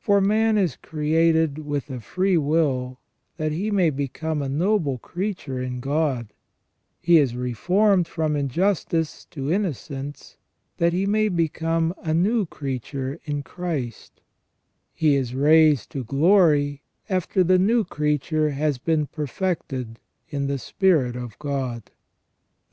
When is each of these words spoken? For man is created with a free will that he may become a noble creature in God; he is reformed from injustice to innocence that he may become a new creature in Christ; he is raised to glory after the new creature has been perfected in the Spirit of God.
For 0.00 0.20
man 0.20 0.58
is 0.58 0.74
created 0.74 1.58
with 1.58 1.88
a 1.88 2.00
free 2.00 2.36
will 2.36 2.98
that 3.36 3.52
he 3.52 3.70
may 3.70 3.90
become 3.90 4.42
a 4.42 4.48
noble 4.48 4.98
creature 4.98 5.62
in 5.62 5.78
God; 5.78 6.32
he 7.00 7.18
is 7.18 7.36
reformed 7.36 8.08
from 8.08 8.34
injustice 8.34 9.24
to 9.26 9.52
innocence 9.52 10.36
that 10.78 10.92
he 10.92 11.06
may 11.06 11.28
become 11.28 11.94
a 12.02 12.12
new 12.12 12.44
creature 12.44 13.20
in 13.24 13.44
Christ; 13.44 14.20
he 14.92 15.14
is 15.14 15.32
raised 15.36 15.90
to 15.90 16.02
glory 16.02 16.82
after 17.08 17.44
the 17.44 17.56
new 17.56 17.84
creature 17.84 18.50
has 18.50 18.78
been 18.78 19.06
perfected 19.06 20.00
in 20.28 20.48
the 20.48 20.58
Spirit 20.58 21.14
of 21.14 21.38
God. 21.38 21.92